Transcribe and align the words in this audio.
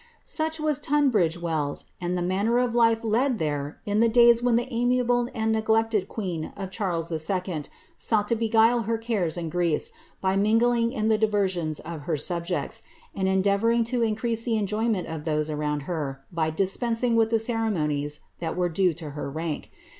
Such 0.25 0.59
was 0.59 0.79
Tunbridge 0.79 1.39
Wells, 1.39 1.85
and 2.01 2.17
the 2.17 2.23
manner 2.23 2.57
of 2.57 2.73
life 2.73 3.03
led 3.03 3.37
there 3.37 3.79
in 3.85 3.99
the 3.99 4.09
days 4.09 4.41
when 4.41 4.55
the 4.55 4.65
amiable 4.73 5.29
and 5.35 5.51
neglected 5.51 6.07
queen 6.09 6.51
of 6.57 6.71
Charles 6.71 7.11
11. 7.11 7.65
sought 7.99 8.27
to 8.29 8.35
be 8.35 8.49
guile 8.49 8.81
her 8.87 8.97
cares 8.97 9.37
and 9.37 9.51
griefs 9.51 9.91
by 10.19 10.35
mingling 10.35 10.91
in 10.91 11.09
the 11.09 11.19
diversions 11.19 11.79
of 11.81 12.01
her 12.09 12.17
subjects, 12.17 12.81
and 13.13 13.27
endeavouring 13.27 13.83
to 13.83 14.01
increase 14.01 14.41
the 14.41 14.57
enjoyment 14.57 15.05
of 15.07 15.23
those 15.23 15.51
around 15.51 15.81
her 15.81 16.23
by 16.31 16.49
dis 16.49 16.75
pensing 16.77 17.13
with 17.13 17.29
the 17.29 17.37
ceremonies 17.37 18.21
that 18.39 18.57
were 18.57 18.69
due 18.69 18.95
to 18.95 19.11
her 19.11 19.29
rank. 19.29 19.69